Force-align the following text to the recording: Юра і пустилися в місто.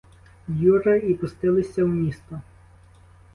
Юра 0.47 0.95
і 0.95 1.13
пустилися 1.13 1.83
в 1.83 1.87
місто. 1.87 2.41